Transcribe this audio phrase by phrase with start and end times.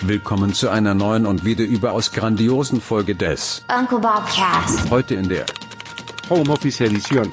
[0.00, 4.90] Willkommen zu einer neuen und wieder überaus grandiosen Folge des Uncle Bob Cast.
[4.90, 5.46] Heute in der
[6.28, 7.30] Homeoffice Edition.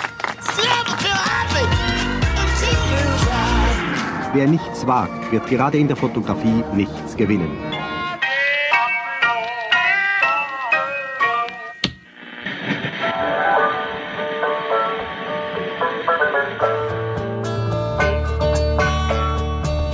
[4.33, 7.72] Wer nichts wagt, wird gerade in der Fotografie nichts gewinnen.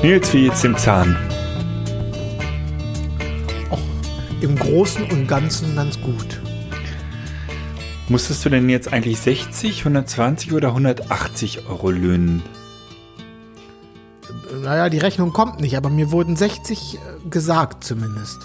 [0.02, 1.18] Nils, wie geht's dem Zahn?
[4.42, 6.40] im Großen und Ganzen ganz gut.
[8.08, 12.42] Musstest du denn jetzt eigentlich 60, 120 oder 180 Euro löhnen?
[14.64, 18.40] Naja, die Rechnung kommt nicht, aber mir wurden 60 äh, gesagt zumindest.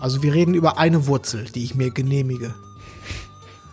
[0.00, 2.54] Also wir reden über eine Wurzel, die ich mir genehmige.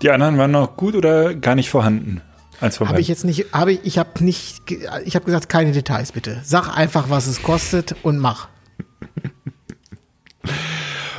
[0.01, 2.21] Die anderen waren noch gut oder gar nicht vorhanden?
[2.61, 4.71] Eins von Habe ich jetzt nicht, habe ich, ich habe nicht,
[5.05, 6.41] ich habe gesagt, keine Details bitte.
[6.43, 8.47] Sag einfach, was es kostet und mach.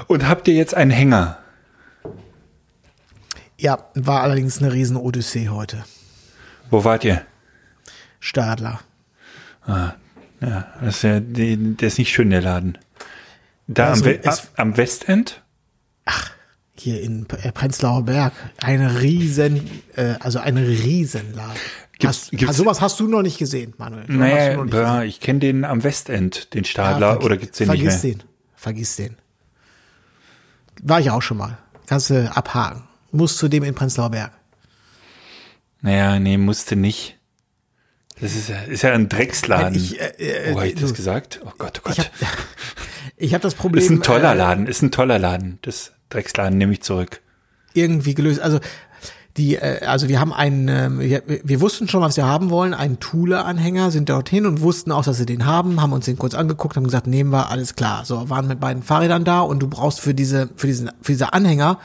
[0.06, 1.38] Und habt ihr jetzt einen Hänger?
[3.58, 5.84] Ja, war allerdings eine riesen Odyssee heute.
[6.70, 7.22] Wo wart ihr?
[8.20, 8.80] Stadler.
[9.66, 9.96] Ja,
[10.80, 12.78] das ist ja, der ist nicht schön, der Laden.
[13.66, 15.42] Da Also, am, We am Westend?
[16.78, 18.32] Hier in äh, Prenzlauer Berg.
[18.62, 21.56] Eine riesen, äh, also eine Riesenladen.
[21.98, 24.04] Gibt's- hast, gibt's- also sowas hast du noch nicht gesehen, Manuel.
[24.08, 27.82] Naja, nicht bra, ich kenne den am Westend, den Stadler, Ja, oder gibt's den nicht
[27.82, 27.90] mehr?
[27.92, 28.22] Vergiss den.
[28.54, 29.16] Vergiss den.
[30.82, 31.56] War ich auch schon mal.
[31.86, 32.82] Kannst du abhaken.
[33.12, 34.32] Muss zu dem in Prenzlauer Berg.
[35.80, 37.16] Naja, nee, musste nicht.
[38.20, 39.74] Das ist ja, ist ja ein Drecksladen.
[39.74, 41.40] Ich, äh, äh, oh, habe ich das gesagt?
[41.44, 42.10] Oh Gott, oh Ich Gott.
[42.20, 42.30] habe
[43.16, 43.82] ich hab das Problem.
[43.84, 45.58] ist ein toller äh, Laden, ist ein toller Laden.
[45.62, 47.20] Das Drecksladen nehme ich zurück.
[47.76, 48.40] irgendwie gelöst.
[48.40, 48.58] Also
[49.36, 52.74] die, äh, also wir haben einen, ähm, wir, wir wussten schon, was wir haben wollen,
[52.74, 56.34] einen Thule-Anhänger, sind dorthin und wussten auch, dass sie den haben, haben uns den kurz
[56.34, 58.04] angeguckt, haben gesagt, nehmen wir, alles klar.
[58.04, 61.32] So, waren mit beiden Fahrrädern da und du brauchst für diese, für diesen, für diese
[61.32, 61.78] Anhänger,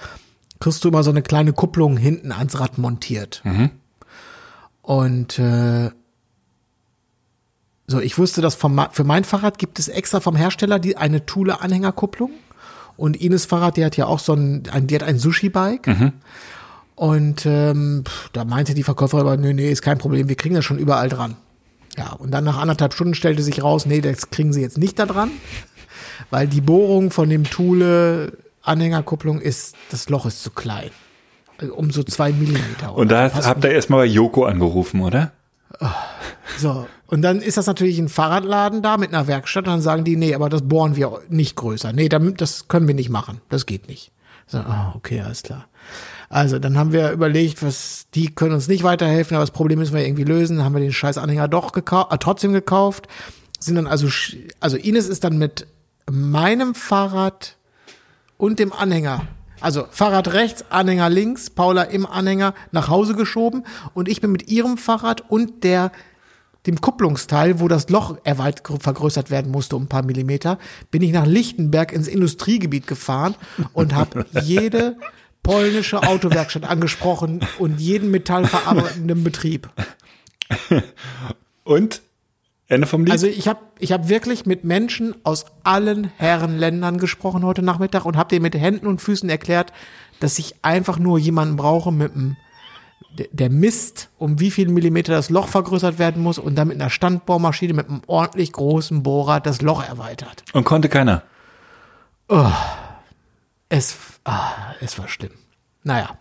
[0.60, 3.42] kriegst du immer so eine kleine Kupplung hinten ans Rad montiert.
[4.82, 5.90] Und äh,
[7.88, 11.26] so, ich wusste, dass vom, für mein Fahrrad gibt es extra vom Hersteller die eine
[11.26, 12.32] Thule-Anhängerkupplung.
[13.02, 15.88] Und Ines Fahrrad, die hat ja auch so ein, die hat ein Sushi-Bike.
[16.94, 20.64] Und ähm, da meinte die Verkäuferin aber, nee, nee, ist kein Problem, wir kriegen das
[20.64, 21.36] schon überall dran.
[21.98, 25.00] Ja, und dann nach anderthalb Stunden stellte sich raus, nee, das kriegen sie jetzt nicht
[25.00, 25.32] da dran,
[26.30, 30.92] weil die Bohrung von dem Thule Anhängerkupplung ist, das Loch ist zu klein.
[31.58, 32.94] Also Um so zwei Millimeter.
[32.94, 35.32] Und da habt ihr erstmal bei Joko angerufen, oder?
[36.60, 40.06] So, und dann ist das natürlich ein Fahrradladen da mit einer Werkstatt und dann sagen
[40.06, 41.92] die, nee, aber das bohren wir nicht größer.
[41.92, 43.42] Nee, das können wir nicht machen.
[43.50, 44.14] Das geht nicht.
[44.48, 45.68] So, ah, okay, alles klar.
[46.30, 49.94] Also, dann haben wir überlegt, was, die können uns nicht weiterhelfen, aber das Problem müssen
[49.94, 50.56] wir irgendwie lösen.
[50.56, 53.10] Dann haben wir den scheiß Anhänger doch gekauft, äh, trotzdem gekauft.
[53.60, 54.08] Sind dann also,
[54.62, 55.68] also Ines ist dann mit
[56.10, 57.58] meinem Fahrrad
[58.38, 59.28] und dem Anhänger.
[59.60, 64.50] Also Fahrrad rechts, Anhänger links, Paula im Anhänger nach Hause geschoben und ich bin mit
[64.50, 65.92] ihrem Fahrrad und der
[66.68, 70.60] dem Kupplungsteil, wo das Loch erweit vergrößert werden musste um ein paar Millimeter,
[70.92, 73.36] bin ich nach Lichtenberg ins Industriegebiet gefahren
[73.74, 74.98] und habe jede
[75.44, 79.70] polnische Autowerkstatt angesprochen und jeden metallverarbeitenden Betrieb.
[81.64, 82.02] Und?
[82.68, 83.12] Ende vom Lied?
[83.12, 88.18] Also ich habe ich hab wirklich mit Menschen aus allen Herrenländern gesprochen heute Nachmittag und
[88.18, 89.74] habe denen mit Händen und Füßen erklärt,
[90.20, 92.38] dass ich einfach nur jemanden brauche mit einem
[93.18, 96.90] der- misst, um wie viel Millimeter das Loch vergrößert werden muss und dann mit einer
[96.90, 100.44] Standbohrmaschine mit einem ordentlich großen Bohrer das Loch erweitert.
[100.54, 101.24] Und konnte keiner.
[103.70, 105.32] Es, ah, es war schlimm.
[105.84, 106.18] Naja.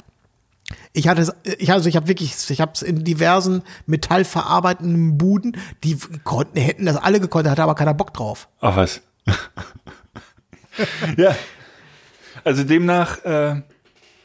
[0.92, 5.56] Ich hatte es, ich, also ich habe wirklich, ich habe es in diversen metallverarbeitenden Buden,
[5.82, 8.48] die konnten, hätten das alle gekonnt, hatte aber keiner Bock drauf.
[8.60, 9.00] Ach was.
[11.16, 11.34] ja.
[12.44, 13.62] Also demnach äh,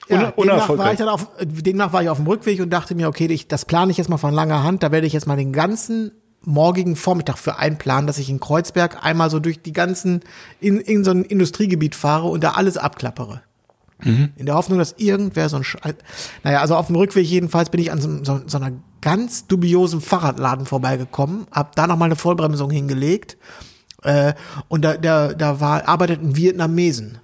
[0.10, 2.96] un Ja, demnach war ich dann auf, demnach war ich auf dem Rückweg und dachte
[2.96, 4.84] mir, okay, ich, das plane ich jetzt mal von langer Hand.
[4.84, 6.12] Da werde ich jetzt mal den ganzen
[6.42, 10.22] morgigen Vormittag für einplanen, dass ich in Kreuzberg einmal so durch die ganzen,
[10.60, 13.42] in, in so ein Industriegebiet fahre und da alles abklappere.
[14.36, 15.96] In der Hoffnung, dass irgendwer so ein Scheiß.
[16.44, 20.02] Naja, also auf dem Rückweg jedenfalls bin ich an so, so, so einer ganz dubiosen
[20.02, 23.38] Fahrradladen vorbeigekommen, hab da nochmal eine Vollbremsung hingelegt.
[24.06, 24.34] Äh,
[24.68, 27.18] und da, da, da war, arbeitet ein Vietnamesen.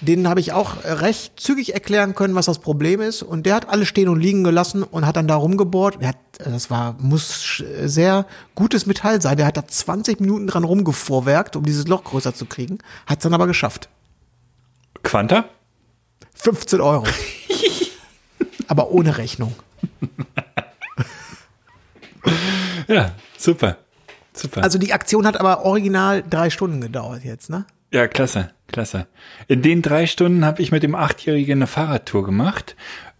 [0.00, 3.22] Den habe ich auch recht zügig erklären können, was das Problem ist.
[3.22, 5.98] Und der hat alles stehen und liegen gelassen und hat dann da rumgebohrt.
[6.00, 9.36] Er hat, das war, muss sehr gutes Metall sein.
[9.36, 12.78] Der hat da 20 Minuten dran rumgevorwerkt, um dieses Loch größer zu kriegen.
[13.06, 13.88] Hat's dann aber geschafft.
[15.02, 15.46] Quanta?
[16.34, 17.04] 15 Euro.
[18.68, 19.54] aber ohne Rechnung.
[22.88, 23.76] Ja, super.
[24.32, 24.62] Super.
[24.62, 27.66] Also die Aktion hat aber original drei Stunden gedauert jetzt, ne?
[27.92, 29.06] Ja, klasse, klasse.
[29.48, 32.76] In den drei Stunden habe ich mit dem Achtjährigen eine Fahrradtour gemacht.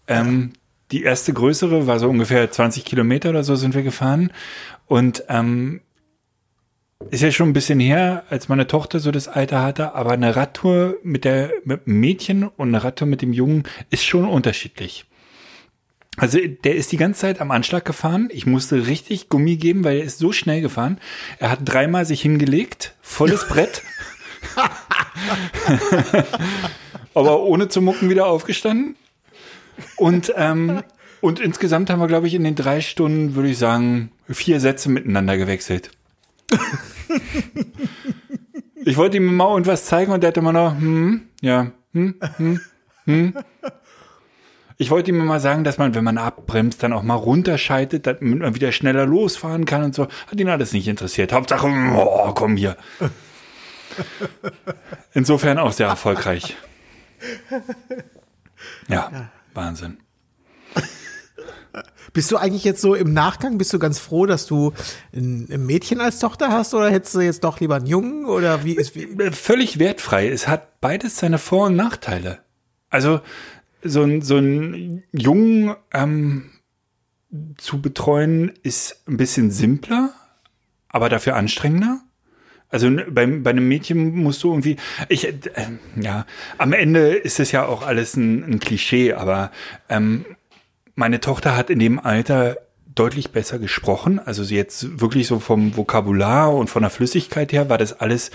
[0.07, 0.53] Ähm,
[0.93, 4.33] die erste größere war so ungefähr 20 Kilometer oder so sind wir gefahren.
[4.87, 5.81] Und ähm,
[7.11, 10.37] ist ja schon ein bisschen her, als meine Tochter so das Alter hatte, aber eine
[10.37, 15.07] Radtour mit der mit dem Mädchen und eine Radtour mit dem Jungen ist schon unterschiedlich.
[16.21, 18.29] Also der ist die ganze Zeit am Anschlag gefahren.
[18.31, 20.99] Ich musste richtig Gummi geben, weil er ist so schnell gefahren.
[21.39, 23.83] Er hat dreimal sich hingelegt, volles Brett.
[27.15, 28.97] aber ohne zu mucken wieder aufgestanden.
[29.97, 30.83] Und, ähm,
[31.23, 34.91] und insgesamt haben wir, glaube ich, in den drei Stunden, würde ich sagen, vier Sätze
[34.91, 35.91] miteinander gewechselt.
[38.85, 42.61] ich wollte ihm mal irgendwas zeigen und der hat immer noch, hm, ja, hm, hm,
[43.07, 43.35] hm.
[44.81, 48.23] Ich wollte ihm mal sagen, dass man, wenn man abbremst, dann auch mal runterschaltet, damit
[48.23, 50.09] man wieder schneller losfahren kann und so.
[50.27, 51.35] Hat ihn alles nicht interessiert.
[51.35, 52.79] Hauptsache, oh, komm hier.
[55.13, 56.57] Insofern auch sehr erfolgreich.
[58.89, 59.99] Ja, Wahnsinn.
[62.15, 64.73] Bist du eigentlich jetzt so im Nachgang, bist du ganz froh, dass du
[65.15, 68.65] ein, ein Mädchen als Tochter hast oder hättest du jetzt doch lieber einen Jungen oder
[68.65, 69.31] wie ist wie?
[69.31, 70.31] Völlig wertfrei.
[70.31, 72.39] Es hat beides seine Vor- und Nachteile.
[72.89, 73.21] Also
[73.83, 76.51] so ein, so ein Jungen ähm,
[77.57, 80.13] zu betreuen ist ein bisschen simpler,
[80.89, 82.01] aber dafür anstrengender.
[82.69, 84.77] Also bei, bei einem Mädchen musst du irgendwie,
[85.09, 85.35] ich, äh,
[86.01, 86.25] ja,
[86.59, 89.51] am Ende ist es ja auch alles ein, ein Klischee, aber
[89.89, 90.25] ähm,
[90.95, 92.59] meine Tochter hat in dem Alter
[92.95, 94.19] deutlich besser gesprochen.
[94.19, 98.31] Also sie jetzt wirklich so vom Vokabular und von der Flüssigkeit her war das alles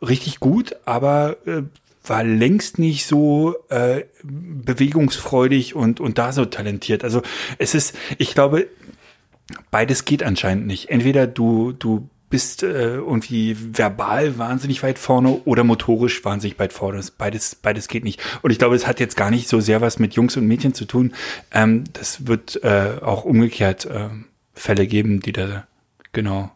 [0.00, 1.62] richtig gut, aber äh,
[2.04, 7.04] war längst nicht so äh, bewegungsfreudig und, und da so talentiert.
[7.04, 7.22] Also
[7.58, 8.68] es ist, ich glaube,
[9.70, 10.90] beides geht anscheinend nicht.
[10.90, 17.02] Entweder du, du bist äh, irgendwie verbal wahnsinnig weit vorne oder motorisch wahnsinnig weit vorne.
[17.18, 18.20] Beides, beides geht nicht.
[18.40, 20.72] Und ich glaube, es hat jetzt gar nicht so sehr was mit Jungs und Mädchen
[20.72, 21.12] zu tun.
[21.52, 24.08] Ähm, das wird äh, auch umgekehrt äh,
[24.54, 25.66] Fälle geben, die da
[26.12, 26.50] genau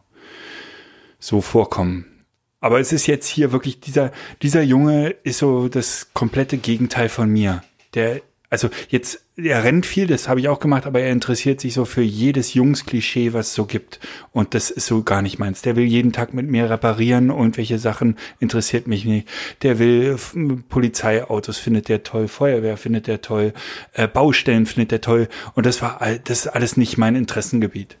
[1.19, 2.16] so vorkommen.
[2.59, 4.11] Aber es ist jetzt hier wirklich dieser,
[4.41, 7.63] dieser Junge ist so das komplette Gegenteil von mir.
[7.93, 11.75] Der, also jetzt, er rennt viel, das habe ich auch gemacht, aber er interessiert sich
[11.75, 13.99] so für jedes Jungsklischee, was es so gibt.
[14.31, 15.61] Und das ist so gar nicht meins.
[15.61, 19.27] Der will jeden Tag mit mir reparieren und welche Sachen interessiert mich nicht.
[19.61, 20.17] Der will
[20.69, 23.53] Polizeiautos findet der toll, Feuerwehr findet der toll,
[23.93, 25.27] äh, Baustellen findet der toll.
[25.53, 27.97] Und das war all, das ist alles nicht mein Interessengebiet.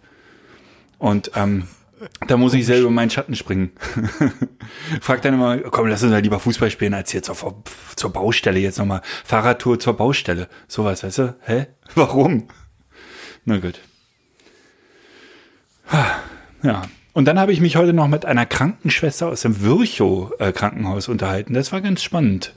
[0.97, 1.67] Und ähm,
[2.27, 3.71] da muss ich selber meinen Schatten springen.
[5.01, 7.45] Frag dann immer, komm, lass uns mal lieber Fußball spielen, als jetzt auf,
[7.95, 9.01] zur Baustelle jetzt nochmal.
[9.23, 10.47] Fahrradtour zur Baustelle.
[10.67, 11.35] Sowas, weißt du?
[11.41, 11.67] Hä?
[11.95, 12.47] Warum?
[13.45, 13.79] Na gut.
[16.63, 16.83] Ja.
[17.13, 20.53] Und dann habe ich mich heute noch mit einer Krankenschwester aus dem Virchow äh,
[21.09, 21.53] unterhalten.
[21.53, 22.53] Das war ganz spannend.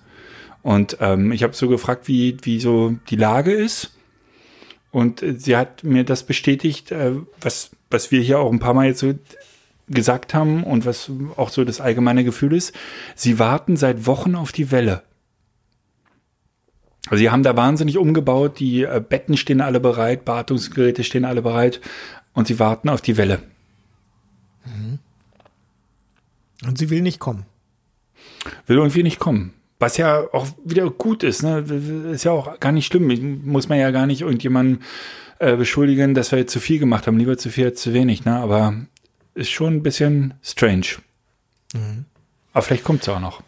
[0.63, 3.97] Und ähm, ich habe so gefragt, wie, wie so die Lage ist.
[4.91, 8.75] Und äh, sie hat mir das bestätigt, äh, was, was wir hier auch ein paar
[8.75, 9.15] Mal jetzt so
[9.89, 12.75] gesagt haben und was auch so das allgemeine Gefühl ist.
[13.17, 15.03] Sie warten seit Wochen auf die Welle.
[17.07, 21.43] Also sie haben da wahnsinnig umgebaut, die äh, Betten stehen alle bereit, Beatmungsgeräte stehen alle
[21.43, 21.81] bereit
[22.35, 23.43] und sie warten auf die Welle.
[26.65, 27.47] Und sie will nicht kommen.
[28.67, 29.55] Will irgendwie nicht kommen.
[29.81, 31.65] Was ja auch wieder gut ist, ne?
[32.13, 33.43] Ist ja auch gar nicht schlimm.
[33.45, 34.83] Muss man ja gar nicht irgendjemanden
[35.39, 37.19] äh, beschuldigen, dass wir jetzt zu viel gemacht haben.
[37.19, 38.37] Lieber zu viel als zu wenig, ne?
[38.37, 38.75] Aber
[39.35, 40.87] ist schon ein bisschen strange.
[42.53, 43.43] Aber vielleicht kommt's auch noch.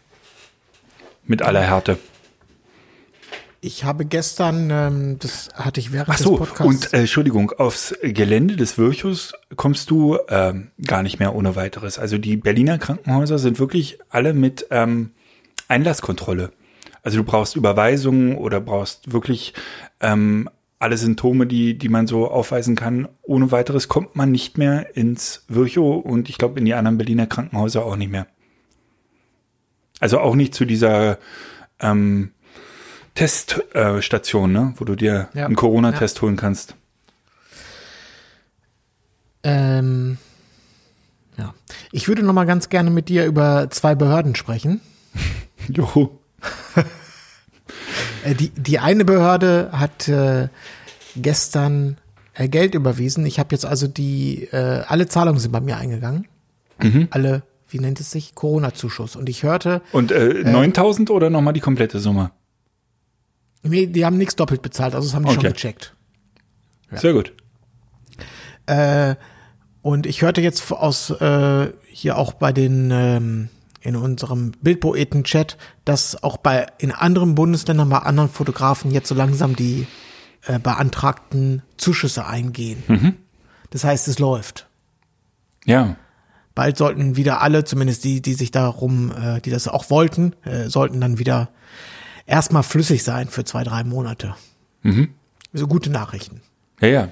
[1.25, 1.97] Mit aller Härte.
[3.61, 6.65] Ich habe gestern, ähm, das hatte ich während Ach so, des Podcasts.
[6.65, 11.97] und äh, Entschuldigung, aufs Gelände des Virchos kommst du ähm, gar nicht mehr ohne weiteres.
[11.97, 15.11] Also die Berliner Krankenhäuser sind wirklich alle mit ähm,
[15.73, 16.51] Einlasskontrolle.
[17.01, 19.53] Also du brauchst Überweisungen oder brauchst wirklich
[19.99, 20.49] ähm,
[20.79, 23.07] alle Symptome, die, die man so aufweisen kann.
[23.21, 27.27] Ohne weiteres kommt man nicht mehr ins Virchow und ich glaube in die anderen Berliner
[27.27, 28.27] Krankenhäuser auch nicht mehr.
[29.99, 31.17] Also auch nicht zu dieser
[31.79, 32.31] ähm,
[33.15, 34.73] Teststation, äh, ne?
[34.77, 35.45] wo du dir Ja.
[35.45, 36.75] einen Corona-Test holen kannst.
[39.43, 40.17] ähm,
[41.37, 41.53] ja.
[41.91, 44.81] Ich würde noch mal ganz gerne mit dir über zwei Behörden sprechen.
[45.73, 46.09] Juhu.
[48.23, 50.47] Äh, die, die eine Behörde hat äh,
[51.15, 51.97] gestern
[52.33, 53.25] äh, Geld überwiesen.
[53.25, 56.27] Ich habe jetzt also die, äh, alle Zahlungen sind bei mir eingegangen.
[57.11, 59.15] Alle, wie nennt es sich, Corona-Zuschuss.
[59.15, 62.31] Und ich hörte, Und äh, 9000 oder nochmal die komplette Summe?
[63.61, 65.53] nee, die haben nichts doppelt bezahlt, also das haben die schon Okay.
[65.53, 65.95] gecheckt.
[66.91, 67.31] Sehr gut.
[68.65, 69.15] Äh,
[69.81, 73.49] Und ich hörte jetzt aus äh, hier auch bei den ähm,
[73.83, 79.55] in unserem Bildpoeten-Chat, dass auch bei in anderen Bundesländern bei anderen Fotografen jetzt so langsam
[79.55, 79.87] die
[80.45, 82.83] äh, beantragten Zuschüsse eingehen.
[83.69, 84.67] Das heißt, es läuft.
[85.65, 85.97] Ja.
[86.55, 90.69] Bald sollten wieder alle, zumindest die, die sich darum, äh, die das auch wollten, äh,
[90.69, 91.49] sollten dann wieder
[92.25, 94.35] erstmal flüssig sein für zwei, drei Monate.
[95.53, 96.41] So gute Nachrichten.
[96.79, 97.09] Ja, ja.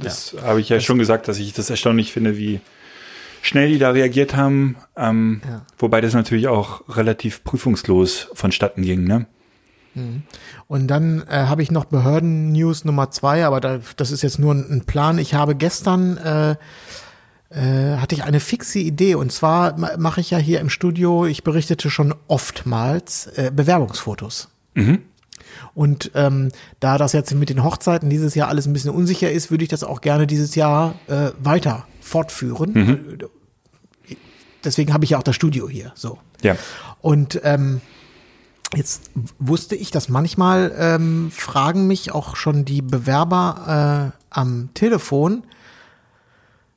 [0.00, 2.60] Das habe ich ja schon gesagt, dass ich das erstaunlich finde, wie
[3.42, 4.76] schnell die da reagiert haben.
[4.96, 5.62] Ähm, Ja.
[5.78, 9.26] Wobei das natürlich auch relativ prüfungslos vonstatten ging, ne?
[10.68, 14.54] Und dann äh, habe ich noch Behörden-News Nummer zwei, aber da, das ist jetzt nur
[14.54, 15.18] ein, ein Plan.
[15.18, 16.50] Ich habe gestern äh,
[17.50, 21.26] äh, hatte ich eine fixe Idee und zwar ma- mache ich ja hier im Studio,
[21.26, 24.48] ich berichtete schon oftmals äh, Bewerbungsfotos.
[25.74, 29.50] Und ähm, da das jetzt mit den Hochzeiten dieses Jahr alles ein bisschen unsicher ist,
[29.50, 33.20] würde ich das auch gerne dieses Jahr äh, weiter fortführen.
[34.08, 34.16] Äh,
[34.64, 35.92] Deswegen habe ich ja auch das Studio hier.
[35.94, 36.18] So.
[36.42, 36.56] Ja.
[37.00, 37.80] Und ähm,
[38.74, 45.44] jetzt wusste ich, dass manchmal ähm, fragen mich auch schon die Bewerber äh, am Telefon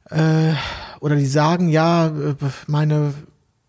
[0.09, 0.53] äh,
[0.99, 2.35] oder die sagen, ja, äh,
[2.67, 3.13] meine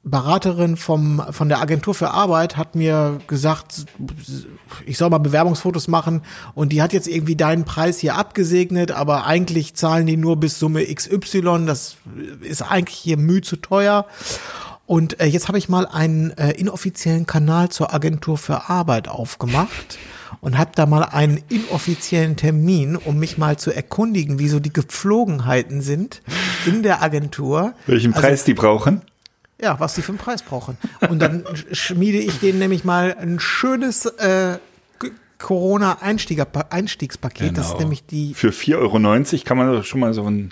[0.04, 3.86] Beraterin vom, von der Agentur für Arbeit hat mir gesagt,
[4.84, 6.22] ich soll mal Bewerbungsfotos machen
[6.54, 10.58] und die hat jetzt irgendwie deinen Preis hier abgesegnet, aber eigentlich zahlen die nur bis
[10.58, 11.96] Summe XY, das
[12.42, 14.06] ist eigentlich hier müh zu teuer.
[14.86, 19.98] Und äh, jetzt habe ich mal einen äh, inoffiziellen Kanal zur Agentur für Arbeit aufgemacht
[20.42, 24.72] und habe da mal einen inoffiziellen Termin, um mich mal zu erkundigen, wie so die
[24.72, 26.20] Gepflogenheiten sind
[26.66, 27.72] in der Agentur.
[27.86, 29.00] Welchen Also, Preis die brauchen?
[29.60, 30.76] Ja, was die für einen Preis brauchen.
[31.08, 34.58] Und dann sch- schmiede ich denen nämlich mal ein schönes äh,
[35.38, 37.56] Corona-Einstiegspaket.
[37.56, 37.82] Das ist Genau.
[37.82, 38.34] nämlich die.
[38.34, 40.50] Für 4,90 Euro kann man schon mal so einen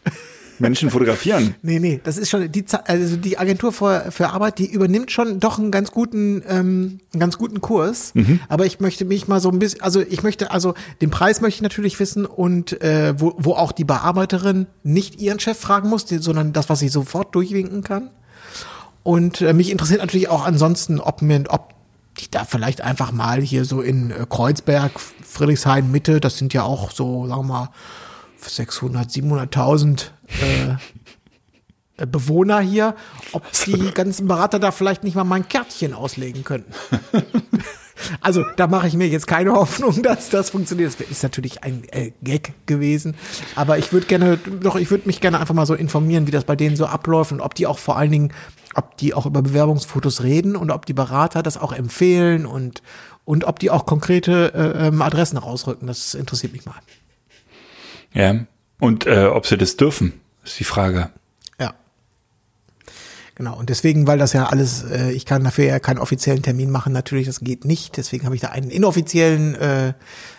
[0.59, 1.55] Menschen fotografieren.
[1.63, 5.41] Nee, nee, das ist schon die also die Agentur für, für Arbeit, die übernimmt schon
[5.41, 8.13] doch einen ganz guten ähm, einen ganz guten Kurs,
[8.49, 11.59] aber ich möchte mich mal so ein bisschen also ich möchte also den Preis möchte
[11.59, 16.07] ich natürlich wissen und äh, wo, wo auch die Bearbeiterin nicht ihren Chef fragen muss,
[16.09, 18.11] sondern das was sie sofort durchwinken kann.
[19.03, 21.73] Und äh, mich interessiert natürlich auch ansonsten, ob mir ob
[22.19, 26.63] die da vielleicht einfach mal hier so in äh, Kreuzberg, Friedrichshain Mitte, das sind ja
[26.63, 27.69] auch so, sagen wir mal
[28.39, 30.07] 600, 700.000
[30.41, 30.77] äh,
[31.97, 32.95] äh, Bewohner hier,
[33.33, 36.73] ob die ganzen Berater da vielleicht nicht mal mein Kärtchen auslegen könnten.
[38.21, 40.93] Also da mache ich mir jetzt keine Hoffnung, dass das funktioniert.
[40.99, 43.15] Das ist natürlich ein äh, Gag gewesen,
[43.55, 46.43] aber ich würde gerne, doch ich würde mich gerne einfach mal so informieren, wie das
[46.45, 48.33] bei denen so abläuft und ob die auch vor allen Dingen,
[48.75, 52.83] ob die auch über Bewerbungsfotos reden und ob die Berater das auch empfehlen und
[53.25, 55.87] und ob die auch konkrete äh, ähm, Adressen rausrücken.
[55.87, 56.75] Das interessiert mich mal.
[58.13, 58.35] Ja.
[58.81, 60.13] Und äh, ob sie das dürfen,
[60.45, 61.11] ist die Frage.
[61.61, 61.73] Ja.
[63.37, 66.71] Genau, und deswegen, weil das ja alles, äh, ich kann dafür ja keinen offiziellen Termin
[66.71, 67.97] machen, natürlich, das geht nicht.
[67.97, 69.95] Deswegen habe ich da einen inoffiziellen äh,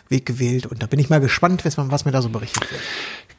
[0.10, 2.70] Weg gewählt und da bin ich mal gespannt, was, man- was mir da so berichtet
[2.70, 2.82] wird.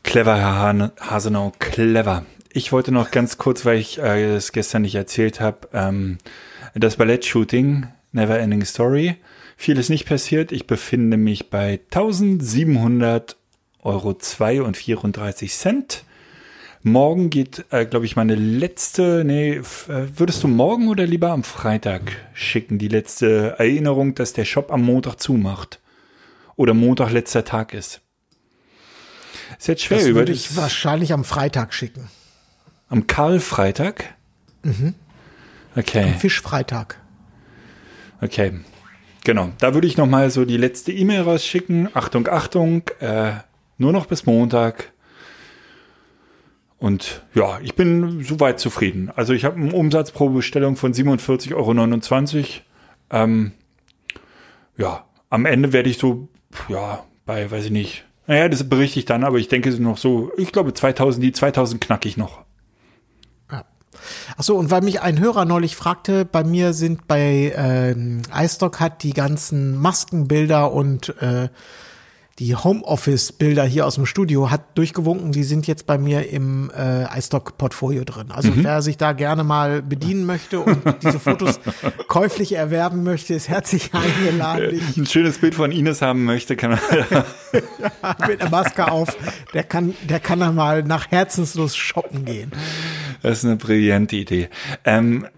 [0.05, 2.25] Clever, Herr Hasenau, clever.
[2.57, 6.19] Ich wollte noch ganz kurz, weil ich äh, es gestern nicht erzählt habe, ähm,
[6.77, 9.17] das Ballett-Shooting, Never Ending Story.
[9.57, 10.53] Viel ist nicht passiert.
[10.53, 13.37] Ich befinde mich bei 1700
[13.83, 16.05] Euro 2 und 34 Cent.
[16.85, 21.43] Morgen geht, äh, glaube ich, meine letzte, nee, äh, würdest du morgen oder lieber am
[21.43, 22.03] Freitag
[22.35, 25.81] schicken, die letzte Erinnerung, dass der Shop am Montag zumacht?
[26.55, 28.01] Oder Montag letzter Tag ist?
[29.59, 32.09] Ist jetzt schwer Das über würde ich wahrscheinlich am Freitag schicken.
[32.88, 34.14] Am Karl-Freitag?
[34.62, 34.95] Mhm.
[35.76, 37.00] Okay, Fischfreitag.
[38.21, 38.53] okay.
[39.25, 41.88] Genau, da würde ich noch mal so die letzte E-Mail rausschicken.
[41.95, 43.33] Achtung, Achtung, äh,
[43.79, 44.93] nur noch bis Montag.
[46.79, 49.11] Und ja, ich bin soweit zufrieden.
[49.17, 52.47] Also ich habe eine Umsatz pro Bestellung von 47,29 Euro.
[53.11, 53.53] Ähm,
[54.76, 56.29] ja, am Ende werde ich so,
[56.69, 58.05] ja, bei, weiß ich nicht.
[58.26, 61.25] Naja, das berichte ich dann, aber ich denke es ist noch so, ich glaube 2000,
[61.25, 62.45] die 2000 knack ich noch.
[64.37, 68.81] Ach so, und weil mich ein Hörer neulich fragte, bei mir sind bei ähm, iStock
[68.81, 71.49] hat die ganzen Maskenbilder und äh,
[72.38, 77.05] die Homeoffice-Bilder hier aus dem Studio hat durchgewunken, die sind jetzt bei mir im äh,
[77.17, 78.33] iStock-Portfolio drin.
[78.33, 81.61] Also wer sich da gerne mal bedienen möchte und diese Fotos
[82.09, 84.81] käuflich erwerben möchte, ist herzlich eingeladen.
[84.91, 86.81] Ich Ein schönes Bild von Ines haben möchte, kann man
[88.29, 89.17] mit der Maske auf,
[89.53, 92.50] der kann, der kann dann mal nach Herzenslust shoppen gehen.
[93.23, 94.49] Das ist eine brillante Idee.
[94.85, 95.29] Ähm,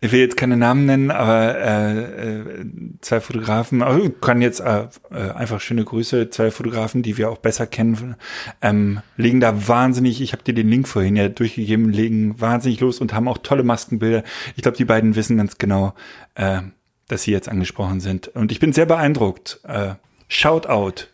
[0.00, 2.66] ich will jetzt keine Namen nennen, aber äh, äh,
[3.00, 7.38] zwei Fotografen, ich kann jetzt äh, äh, einfach schöne Grüße, zwei Fotografen, die wir auch
[7.38, 8.14] besser kennen,
[8.62, 13.00] ähm, legen da wahnsinnig, ich habe dir den Link vorhin ja durchgegeben, legen wahnsinnig los
[13.00, 14.22] und haben auch tolle Maskenbilder.
[14.54, 15.94] Ich glaube, die beiden wissen ganz genau,
[16.36, 16.60] äh,
[17.08, 18.28] dass sie jetzt angesprochen sind.
[18.28, 19.60] Und ich bin sehr beeindruckt.
[19.64, 19.94] Äh,
[20.28, 21.10] shout out.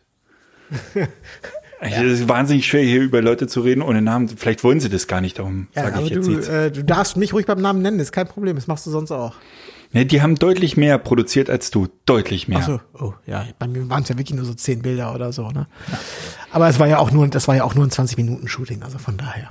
[1.93, 4.29] Es ist wahnsinnig schwer, hier über Leute zu reden ohne Namen.
[4.29, 6.49] Vielleicht wollen sie das gar nicht, darum Ja, sage ich jetzt du, nichts.
[6.49, 9.11] äh, du darfst mich ruhig beim Namen nennen, ist kein Problem, das machst du sonst
[9.11, 9.35] auch.
[9.93, 11.87] Nee, die haben deutlich mehr produziert als du.
[12.05, 12.59] Deutlich mehr.
[12.63, 15.33] Ach so, oh, ja, bei mir waren es ja wirklich nur so zehn Bilder oder
[15.33, 15.69] so, ne?
[16.51, 18.83] Aber es war ja auch nur, das war ja auch nur ein 20 Minuten Shooting,
[18.83, 19.51] also von daher.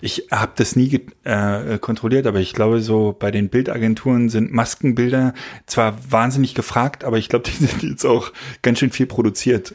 [0.00, 5.34] Ich habe das nie äh, kontrolliert, aber ich glaube, so bei den Bildagenturen sind Maskenbilder
[5.66, 8.32] zwar wahnsinnig gefragt, aber ich glaube, die sind jetzt auch
[8.62, 9.74] ganz schön viel produziert.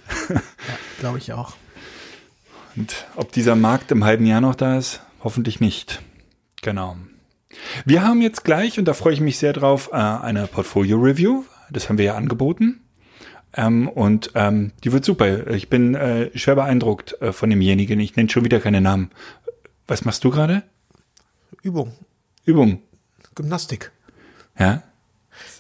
[1.00, 1.54] Glaube ich auch.
[2.76, 6.02] Und ob dieser Markt im halben Jahr noch da ist, hoffentlich nicht.
[6.62, 6.98] Genau.
[7.86, 11.44] Wir haben jetzt gleich, und da freue ich mich sehr drauf, äh, eine Portfolio-Review.
[11.70, 12.82] Das haben wir ja angeboten.
[13.56, 15.48] Ähm, und ähm, die wird super.
[15.52, 18.00] Ich bin äh, schwer beeindruckt äh, von demjenigen.
[18.00, 19.12] Ich nenne schon wieder keine Namen.
[19.88, 20.64] Was machst du gerade?
[21.62, 21.94] Übung,
[22.46, 22.82] Übung.
[23.36, 23.92] Gymnastik.
[24.58, 24.84] Ja?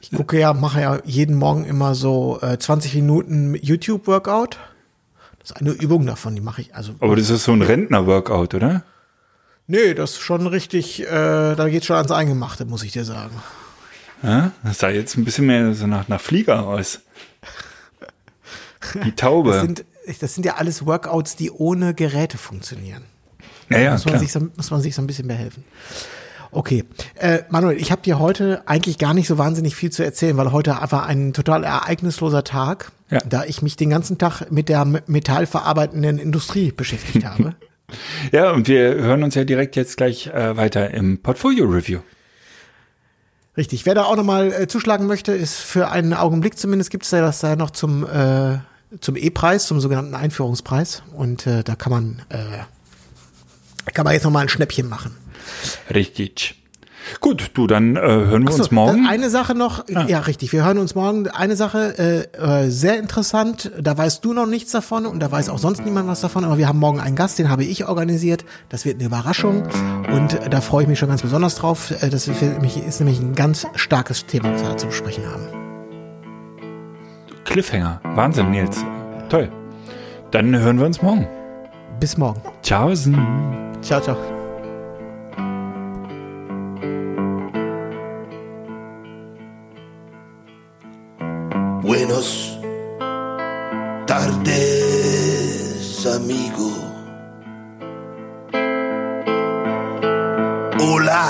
[0.01, 4.57] Ich gucke ja, mache ja jeden Morgen immer so äh, 20 Minuten YouTube-Workout.
[5.39, 6.75] Das ist eine Übung davon, die mache ich.
[6.75, 8.83] Also, Aber das ist so ein Rentner-Workout, oder?
[9.67, 13.35] nee, das ist schon richtig, äh, da geht schon ans Eingemachte, muss ich dir sagen.
[14.23, 14.51] Ja?
[14.63, 17.01] Das sah jetzt ein bisschen mehr so nach, nach Flieger aus.
[19.03, 19.51] Die Taube.
[19.51, 19.85] Das sind,
[20.19, 23.03] das sind ja alles Workouts, die ohne Geräte funktionieren.
[23.69, 24.19] Ja, ja, muss, man klar.
[24.21, 25.63] sich so, muss man sich so ein bisschen behelfen.
[26.51, 30.37] Okay, äh, Manuel, ich habe dir heute eigentlich gar nicht so wahnsinnig viel zu erzählen,
[30.37, 33.19] weil heute war ein total ereignisloser Tag, Ja.
[33.27, 37.55] da ich mich den ganzen Tag mit der metallverarbeitenden Industrie beschäftigt habe.
[38.31, 41.99] Ja, und wir hören uns ja direkt jetzt gleich äh, weiter im Portfolio-Review.
[43.57, 47.11] Richtig, wer da auch nochmal äh, zuschlagen möchte, ist für einen Augenblick zumindest gibt es
[47.11, 48.57] ja das da noch zum, äh,
[48.99, 51.03] zum E-Preis, zum sogenannten Einführungspreis.
[51.15, 52.37] Und äh, da kann man, äh,
[53.93, 55.15] kann man jetzt nochmal ein Schnäppchen machen.
[55.93, 56.61] Richtig.
[57.19, 59.05] Gut, du, dann äh, hören wir Ach so, uns morgen.
[59.07, 61.27] Eine Sache noch, ja richtig, wir hören uns morgen.
[61.27, 65.49] Eine Sache, äh, äh, sehr interessant, da weißt du noch nichts davon und da weiß
[65.49, 68.43] auch sonst niemand was davon, aber wir haben morgen einen Gast, den habe ich organisiert.
[68.69, 69.67] Das wird eine Überraschung
[70.11, 71.91] und äh, da freue ich mich schon ganz besonders drauf.
[72.01, 75.47] Äh, das ist, nämlich- ist nämlich ein ganz starkes Thema, was wir zu besprechen haben.
[77.43, 78.01] Cliffhanger.
[78.15, 78.83] Wahnsinn, Nils.
[79.29, 79.51] Toll.
[80.31, 81.27] Dann hören wir uns morgen.
[81.99, 82.41] Bis morgen.
[82.61, 83.15] Tschaußen.
[83.81, 84.17] Ciao, ciao.
[91.81, 92.57] Buenos
[94.07, 94.47] tardes,
[96.07, 96.71] amigo.
[100.79, 101.29] Hola,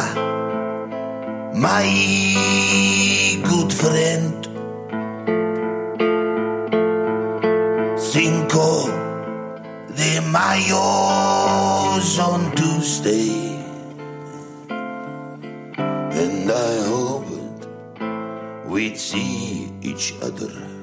[1.54, 4.35] my good friend.
[10.46, 13.34] Mayo's on Tuesday.
[16.22, 17.66] And I hoped
[18.68, 20.75] we'd see each other.